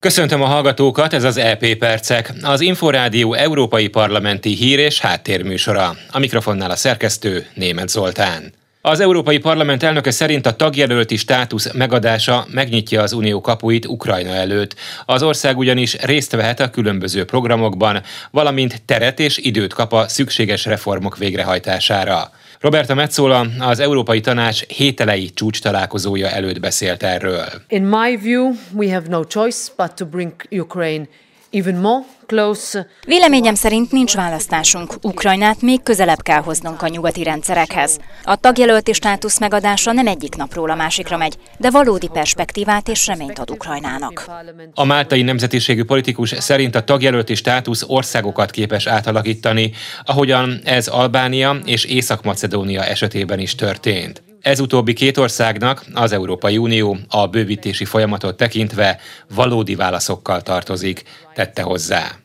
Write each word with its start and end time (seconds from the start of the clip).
Köszöntöm 0.00 0.42
a 0.42 0.46
hallgatókat, 0.46 1.12
ez 1.12 1.24
az 1.24 1.36
EP 1.36 1.76
Percek, 1.78 2.32
az 2.42 2.60
Inforádió 2.60 3.34
Európai 3.34 3.88
Parlamenti 3.88 4.54
Hír 4.54 4.78
és 4.78 5.00
Háttérműsora. 5.00 5.96
A 6.10 6.18
mikrofonnál 6.18 6.70
a 6.70 6.76
szerkesztő 6.76 7.46
Német 7.54 7.88
Zoltán. 7.88 8.52
Az 8.88 9.00
Európai 9.00 9.38
Parlament 9.38 9.82
elnöke 9.82 10.10
szerint 10.10 10.46
a 10.46 10.56
tagjelölti 10.56 11.16
státusz 11.16 11.72
megadása 11.72 12.46
megnyitja 12.50 13.02
az 13.02 13.12
unió 13.12 13.40
kapuit 13.40 13.86
Ukrajna 13.86 14.30
előtt. 14.30 14.74
Az 15.06 15.22
ország 15.22 15.58
ugyanis 15.58 15.96
részt 15.96 16.32
vehet 16.32 16.60
a 16.60 16.70
különböző 16.70 17.24
programokban, 17.24 18.02
valamint 18.30 18.82
teret 18.84 19.20
és 19.20 19.38
időt 19.38 19.72
kap 19.72 19.92
a 19.92 20.08
szükséges 20.08 20.64
reformok 20.64 21.16
végrehajtására. 21.16 22.30
Roberta 22.60 22.94
Metzola 22.94 23.46
az 23.58 23.80
Európai 23.80 24.20
Tanács 24.20 24.66
hételei 24.66 25.30
csúcs 25.34 25.60
találkozója 25.60 26.30
előtt 26.30 26.60
beszélt 26.60 27.02
erről. 27.02 27.46
In 27.68 27.82
my 27.82 28.16
view, 28.22 28.52
we 28.72 28.92
have 28.92 29.06
no 29.08 29.24
choice 29.24 29.72
but 29.76 29.92
to 29.94 30.06
bring 30.06 30.32
Ukraine 30.50 31.04
Véleményem 33.06 33.54
szerint 33.54 33.92
nincs 33.92 34.14
választásunk. 34.14 34.94
Ukrajnát 35.02 35.62
még 35.62 35.82
közelebb 35.82 36.22
kell 36.22 36.40
hoznunk 36.40 36.82
a 36.82 36.88
nyugati 36.88 37.22
rendszerekhez. 37.22 37.98
A 38.22 38.36
tagjelölti 38.36 38.92
státusz 38.92 39.40
megadása 39.40 39.92
nem 39.92 40.06
egyik 40.06 40.34
napról 40.34 40.70
a 40.70 40.74
másikra 40.74 41.16
megy, 41.16 41.36
de 41.58 41.70
valódi 41.70 42.08
perspektívát 42.12 42.88
és 42.88 43.06
reményt 43.06 43.38
ad 43.38 43.50
Ukrajnának. 43.50 44.30
A 44.74 44.84
máltai 44.84 45.22
nemzetiségű 45.22 45.84
politikus 45.84 46.34
szerint 46.38 46.74
a 46.74 46.84
tagjelölti 46.84 47.34
státusz 47.34 47.84
országokat 47.86 48.50
képes 48.50 48.86
átalakítani, 48.86 49.72
ahogyan 50.04 50.60
ez 50.64 50.88
Albánia 50.88 51.56
és 51.64 51.84
Észak-Macedónia 51.84 52.84
esetében 52.84 53.38
is 53.38 53.54
történt. 53.54 54.27
Ez 54.40 54.60
utóbbi 54.60 54.92
két 54.92 55.16
országnak 55.16 55.84
az 55.94 56.12
Európai 56.12 56.58
Unió 56.58 56.96
a 57.08 57.26
bővítési 57.26 57.84
folyamatot 57.84 58.36
tekintve 58.36 58.98
valódi 59.34 59.74
válaszokkal 59.74 60.42
tartozik, 60.42 61.02
tette 61.34 61.62
hozzá. 61.62 62.18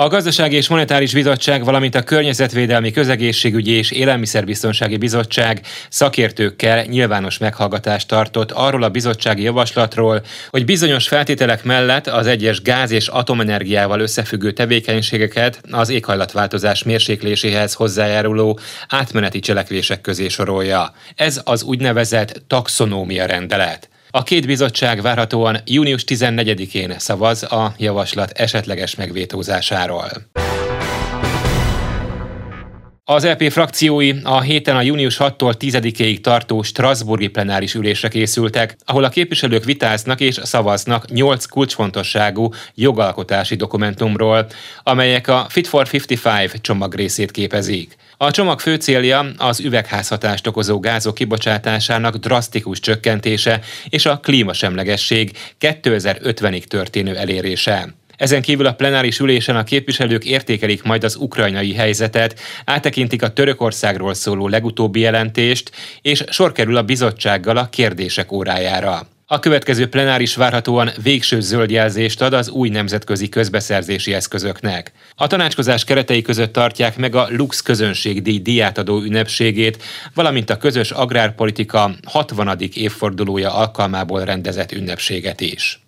A 0.00 0.08
Gazdasági 0.08 0.56
és 0.56 0.68
Monetáris 0.68 1.12
Bizottság, 1.12 1.64
valamint 1.64 1.94
a 1.94 2.02
Környezetvédelmi 2.02 2.90
Közegészségügyi 2.90 3.70
és 3.70 3.90
Élelmiszerbiztonsági 3.90 4.96
Bizottság 4.96 5.60
szakértőkkel 5.88 6.84
nyilvános 6.84 7.38
meghallgatást 7.38 8.08
tartott 8.08 8.50
arról 8.52 8.82
a 8.82 8.88
bizottsági 8.88 9.42
javaslatról, 9.42 10.22
hogy 10.50 10.64
bizonyos 10.64 11.08
feltételek 11.08 11.64
mellett 11.64 12.06
az 12.06 12.26
egyes 12.26 12.62
gáz 12.62 12.90
és 12.90 13.08
atomenergiával 13.08 14.00
összefüggő 14.00 14.52
tevékenységeket 14.52 15.60
az 15.70 15.88
éghajlatváltozás 15.88 16.82
mérsékléséhez 16.82 17.74
hozzájáruló 17.74 18.58
átmeneti 18.88 19.40
cselekvések 19.40 20.00
közé 20.00 20.28
sorolja. 20.28 20.92
Ez 21.16 21.40
az 21.44 21.62
úgynevezett 21.62 22.42
taxonómia 22.46 23.26
rendelet. 23.26 23.88
A 24.12 24.22
két 24.22 24.46
bizottság 24.46 25.02
várhatóan 25.02 25.58
június 25.64 26.04
14-én 26.06 26.94
szavaz 26.98 27.42
a 27.42 27.74
javaslat 27.78 28.30
esetleges 28.30 28.94
megvétózásáról. 28.94 30.10
Az 33.04 33.24
EP 33.24 33.50
frakciói 33.50 34.14
a 34.22 34.40
héten 34.40 34.76
a 34.76 34.80
június 34.80 35.16
6-tól 35.18 35.54
10-ig 35.58 36.20
tartó 36.20 36.62
Strasburgi 36.62 37.28
plenáris 37.28 37.74
ülésre 37.74 38.08
készültek, 38.08 38.76
ahol 38.84 39.04
a 39.04 39.08
képviselők 39.08 39.64
vitáznak 39.64 40.20
és 40.20 40.38
szavaznak 40.42 41.10
8 41.10 41.44
kulcsfontosságú 41.44 42.48
jogalkotási 42.74 43.54
dokumentumról, 43.54 44.46
amelyek 44.82 45.28
a 45.28 45.46
Fit 45.48 45.66
for 45.66 45.88
55 45.92 46.60
csomag 46.60 46.94
részét 46.94 47.30
képezik. 47.30 47.96
A 48.22 48.30
csomag 48.30 48.60
fő 48.60 48.74
célja 48.74 49.30
az 49.36 49.60
üvegházhatást 49.60 50.46
okozó 50.46 50.80
gázok 50.80 51.14
kibocsátásának 51.14 52.16
drasztikus 52.16 52.80
csökkentése 52.80 53.60
és 53.88 54.06
a 54.06 54.18
klímasemlegesség 54.18 55.30
2050-ig 55.60 56.64
történő 56.64 57.16
elérése. 57.16 57.94
Ezen 58.16 58.42
kívül 58.42 58.66
a 58.66 58.74
plenáris 58.74 59.18
ülésen 59.18 59.56
a 59.56 59.64
képviselők 59.64 60.24
értékelik 60.24 60.82
majd 60.82 61.04
az 61.04 61.16
ukrajnai 61.16 61.74
helyzetet, 61.74 62.40
áttekintik 62.64 63.22
a 63.22 63.32
Törökországról 63.32 64.14
szóló 64.14 64.48
legutóbbi 64.48 65.00
jelentést, 65.00 65.70
és 66.02 66.24
sor 66.28 66.52
kerül 66.52 66.76
a 66.76 66.82
bizottsággal 66.82 67.56
a 67.56 67.68
kérdések 67.68 68.32
órájára. 68.32 69.06
A 69.32 69.38
következő 69.38 69.88
plenáris 69.88 70.34
várhatóan 70.34 70.90
végső 71.02 71.40
zöld 71.40 71.70
jelzést 71.70 72.22
ad 72.22 72.32
az 72.32 72.48
új 72.48 72.68
nemzetközi 72.68 73.28
közbeszerzési 73.28 74.12
eszközöknek. 74.12 74.92
A 75.14 75.26
tanácskozás 75.26 75.84
keretei 75.84 76.22
között 76.22 76.52
tartják 76.52 76.96
meg 76.96 77.14
a 77.14 77.26
Lux 77.30 77.60
közönségdíj 77.60 78.38
díjátadó 78.38 79.00
ünnepségét, 79.00 79.82
valamint 80.14 80.50
a 80.50 80.56
közös 80.56 80.90
agrárpolitika 80.90 81.90
60. 82.06 82.58
évfordulója 82.74 83.54
alkalmából 83.54 84.24
rendezett 84.24 84.72
ünnepséget 84.72 85.40
is. 85.40 85.80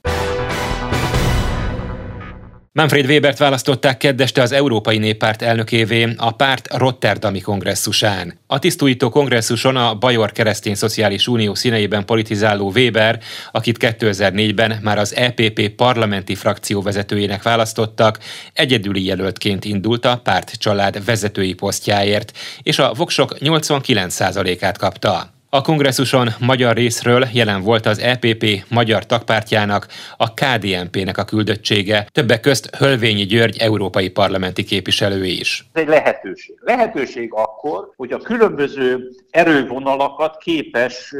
Manfred 2.74 3.06
Webert 3.06 3.38
választották 3.38 3.96
keddeste 3.96 4.42
az 4.42 4.52
Európai 4.52 4.98
Néppárt 4.98 5.42
elnökévé 5.42 6.14
a 6.16 6.30
párt 6.30 6.68
Rotterdami 6.76 7.40
kongresszusán. 7.40 8.38
A 8.46 8.58
tisztújító 8.58 9.08
kongresszuson 9.08 9.76
a 9.76 9.94
Bajor 9.94 10.32
Keresztény 10.32 10.74
Szociális 10.74 11.26
Unió 11.26 11.54
színeiben 11.54 12.04
politizáló 12.04 12.70
Weber, 12.70 13.20
akit 13.50 13.76
2004-ben 13.80 14.78
már 14.82 14.98
az 14.98 15.14
EPP 15.14 15.68
parlamenti 15.68 16.34
frakció 16.34 16.82
vezetőjének 16.82 17.42
választottak, 17.42 18.18
egyedüli 18.52 19.04
jelöltként 19.04 19.64
indult 19.64 20.04
a 20.04 20.20
párt 20.24 20.52
család 20.52 21.04
vezetői 21.04 21.52
posztjáért, 21.52 22.38
és 22.62 22.78
a 22.78 22.92
voksok 22.92 23.36
89%-át 23.40 24.78
kapta. 24.78 25.31
A 25.54 25.60
kongresszuson 25.60 26.28
magyar 26.40 26.76
részről 26.76 27.24
jelen 27.32 27.62
volt 27.62 27.86
az 27.86 27.98
EPP 27.98 28.44
magyar 28.68 29.06
tagpártjának, 29.06 29.86
a 30.16 30.34
KDNP-nek 30.34 31.18
a 31.18 31.24
küldöttsége, 31.24 32.06
többek 32.12 32.40
közt 32.40 32.76
Hölvényi 32.76 33.24
György 33.24 33.56
európai 33.58 34.10
parlamenti 34.10 34.64
képviselő 34.64 35.24
is. 35.24 35.66
Ez 35.72 35.82
egy 35.82 35.88
lehetőség. 35.88 36.54
Lehetőség 36.60 37.32
akkor, 37.32 37.92
hogy 37.96 38.12
a 38.12 38.18
különböző 38.18 39.10
erővonalakat 39.30 40.36
képes 40.36 41.14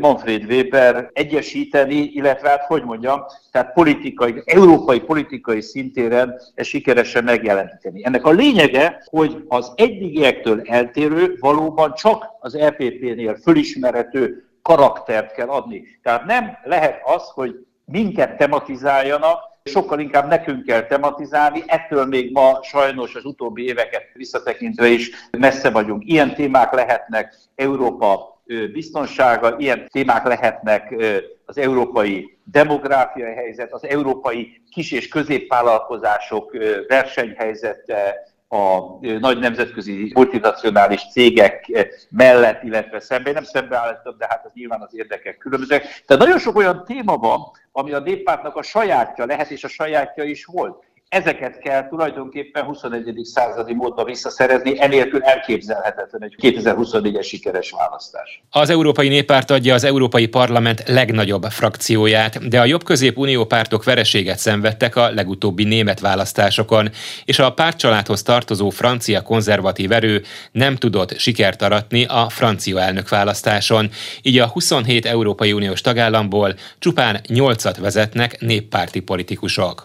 Manfred 0.00 0.44
Weber 0.44 1.10
egyesíteni, 1.12 2.10
illetve 2.14 2.48
hát 2.48 2.64
hogy 2.64 2.82
mondjam, 2.82 3.20
tehát 3.50 3.72
politikai, 3.72 4.42
európai 4.44 5.00
politikai 5.00 5.60
szintéren 5.60 6.40
ezt 6.54 6.68
sikeresen 6.68 7.24
megjelenteni. 7.24 8.04
Ennek 8.04 8.26
a 8.26 8.30
lényege, 8.30 9.02
hogy 9.04 9.44
az 9.48 9.72
eddigiektől 9.76 10.62
eltérő, 10.64 11.36
valóban 11.40 11.94
csak 11.94 12.24
az 12.40 12.54
EPP-nél 12.54 13.36
fölismerhető 13.72 14.44
karaktert 14.62 15.32
kell 15.32 15.48
adni. 15.48 15.98
Tehát 16.02 16.24
nem 16.24 16.58
lehet 16.64 17.00
az, 17.04 17.28
hogy 17.34 17.66
minket 17.84 18.36
tematizáljanak, 18.36 19.38
sokkal 19.64 20.00
inkább 20.00 20.28
nekünk 20.28 20.64
kell 20.64 20.86
tematizálni, 20.86 21.62
ettől 21.66 22.06
még 22.06 22.32
ma 22.32 22.58
sajnos 22.62 23.14
az 23.14 23.24
utóbbi 23.24 23.64
éveket 23.64 24.04
visszatekintve 24.14 24.86
is 24.86 25.10
messze 25.38 25.70
vagyunk. 25.70 26.02
Ilyen 26.06 26.34
témák 26.34 26.72
lehetnek 26.72 27.34
Európa 27.54 28.42
biztonsága, 28.72 29.54
ilyen 29.58 29.88
témák 29.90 30.26
lehetnek 30.26 30.94
az 31.46 31.58
európai 31.58 32.38
demográfiai 32.44 33.34
helyzet, 33.34 33.72
az 33.72 33.84
európai 33.84 34.62
kis- 34.70 34.92
és 34.92 35.08
középvállalkozások 35.08 36.56
versenyhelyzete, 36.88 38.31
a 38.52 38.98
nagy 39.18 39.38
nemzetközi 39.38 40.10
multinacionális 40.14 41.10
cégek 41.10 41.86
mellett, 42.10 42.62
illetve 42.62 43.00
szemben. 43.00 43.32
Nem 43.32 43.44
szembeállítom, 43.44 44.14
de 44.18 44.26
hát 44.28 44.44
az 44.44 44.50
nyilván 44.54 44.80
az 44.80 44.94
érdekek 44.94 45.38
különbözőek. 45.38 45.82
Tehát 46.06 46.22
nagyon 46.22 46.38
sok 46.38 46.56
olyan 46.56 46.84
téma 46.84 47.16
van, 47.16 47.40
ami 47.72 47.92
a 47.92 47.98
néppártnak 47.98 48.56
a 48.56 48.62
sajátja 48.62 49.26
lehet, 49.26 49.50
és 49.50 49.64
a 49.64 49.68
sajátja 49.68 50.24
is 50.24 50.44
volt. 50.44 50.84
Ezeket 51.12 51.58
kell 51.58 51.88
tulajdonképpen 51.88 52.64
21. 52.64 53.20
századi 53.22 53.74
módon 53.74 54.04
visszaszerezni, 54.04 54.80
enélkül 54.80 55.22
elképzelhetetlen 55.22 56.22
egy 56.22 56.34
2024-es 56.40 57.24
sikeres 57.24 57.70
választás. 57.70 58.42
Az 58.50 58.70
Európai 58.70 59.08
Néppárt 59.08 59.50
adja 59.50 59.74
az 59.74 59.84
Európai 59.84 60.26
Parlament 60.26 60.82
legnagyobb 60.88 61.44
frakcióját, 61.44 62.48
de 62.48 62.60
a 62.60 62.64
jobb-közép 62.64 63.18
unió 63.18 63.44
pártok 63.44 63.84
vereséget 63.84 64.38
szenvedtek 64.38 64.96
a 64.96 65.10
legutóbbi 65.10 65.64
német 65.64 66.00
választásokon, 66.00 66.88
és 67.24 67.38
a 67.38 67.52
pártcsaládhoz 67.52 68.22
tartozó 68.22 68.70
francia 68.70 69.22
konzervatív 69.22 69.92
erő 69.92 70.22
nem 70.52 70.76
tudott 70.76 71.18
sikert 71.18 71.62
aratni 71.62 72.04
a 72.04 72.28
francia 72.28 72.80
elnök 72.80 73.08
választáson, 73.08 73.90
így 74.22 74.38
a 74.38 74.46
27 74.46 75.06
Európai 75.06 75.52
Uniós 75.52 75.80
tagállamból 75.80 76.54
csupán 76.78 77.20
8-at 77.28 77.76
vezetnek 77.80 78.40
néppárti 78.40 79.00
politikusok. 79.00 79.82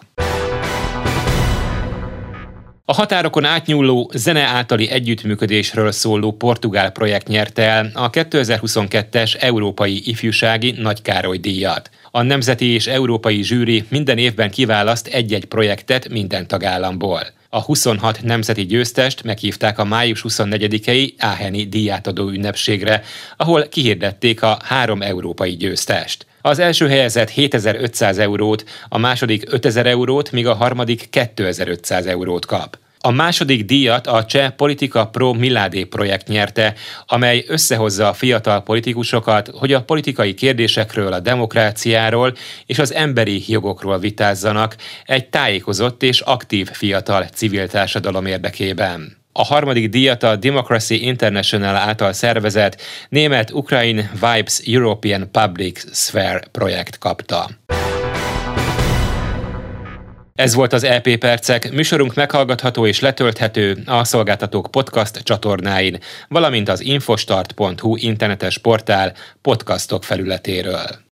A 2.90 2.94
határokon 2.94 3.44
átnyúló 3.44 4.10
zene 4.14 4.40
általi 4.40 4.90
együttműködésről 4.90 5.92
szóló 5.92 6.32
portugál 6.32 6.90
projekt 6.90 7.26
nyerte 7.28 7.62
el 7.62 7.90
a 7.94 8.10
2022-es 8.10 9.42
Európai 9.42 10.08
Ifjúsági 10.08 10.70
Nagykároly 10.70 11.36
díjat. 11.36 11.90
A 12.10 12.22
nemzeti 12.22 12.66
és 12.66 12.86
európai 12.86 13.42
zsűri 13.42 13.84
minden 13.88 14.18
évben 14.18 14.50
kiválaszt 14.50 15.06
egy-egy 15.06 15.44
projektet 15.44 16.08
minden 16.08 16.46
tagállamból. 16.46 17.20
A 17.48 17.62
26 17.62 18.22
nemzeti 18.22 18.66
győztest 18.66 19.22
meghívták 19.22 19.78
a 19.78 19.84
május 19.84 20.24
24-i 20.28 21.12
Áheni 21.18 21.64
díjátadó 21.64 22.28
ünnepségre, 22.28 23.02
ahol 23.36 23.68
kihirdették 23.68 24.42
a 24.42 24.58
három 24.64 25.02
európai 25.02 25.56
győztest. 25.56 26.26
Az 26.40 26.58
első 26.58 26.88
helyezett 26.88 27.28
7500 27.28 28.18
eurót, 28.18 28.64
a 28.88 28.98
második 28.98 29.52
5000 29.52 29.86
eurót, 29.86 30.32
míg 30.32 30.46
a 30.46 30.54
harmadik 30.54 31.10
2500 31.10 32.06
eurót 32.06 32.46
kap. 32.46 32.78
A 33.00 33.10
második 33.10 33.64
díjat 33.64 34.06
a 34.06 34.24
Cseh 34.24 34.50
Politika 34.50 35.06
Pro 35.06 35.32
Miládé 35.32 35.84
projekt 35.84 36.28
nyerte, 36.28 36.74
amely 37.06 37.44
összehozza 37.48 38.08
a 38.08 38.12
fiatal 38.12 38.62
politikusokat, 38.62 39.48
hogy 39.48 39.72
a 39.72 39.82
politikai 39.82 40.34
kérdésekről, 40.34 41.12
a 41.12 41.20
demokráciáról 41.20 42.32
és 42.66 42.78
az 42.78 42.92
emberi 42.92 43.44
jogokról 43.46 43.98
vitázzanak 43.98 44.76
egy 45.04 45.28
tájékozott 45.28 46.02
és 46.02 46.20
aktív 46.20 46.68
fiatal 46.72 47.24
civil 47.24 47.68
társadalom 47.68 48.26
érdekében. 48.26 49.16
A 49.38 49.44
harmadik 49.44 49.88
díjat 49.88 50.22
a 50.22 50.36
Democracy 50.36 50.94
International 51.06 51.76
által 51.76 52.12
szervezett 52.12 52.80
német-ukrain 53.08 54.10
Vibes 54.12 54.60
European 54.66 55.30
Public 55.30 55.96
Sphere 55.96 56.40
projekt 56.52 56.98
kapta. 56.98 57.50
Ez 60.34 60.54
volt 60.54 60.72
az 60.72 60.84
EP 60.84 61.16
Percek, 61.16 61.72
műsorunk 61.72 62.14
meghallgatható 62.14 62.86
és 62.86 63.00
letölthető 63.00 63.82
a 63.86 64.04
Szolgáltatók 64.04 64.70
podcast 64.70 65.22
csatornáin, 65.22 65.98
valamint 66.28 66.68
az 66.68 66.80
infostart.hu 66.80 67.96
internetes 67.96 68.58
portál 68.58 69.12
podcastok 69.42 70.04
felületéről. 70.04 71.07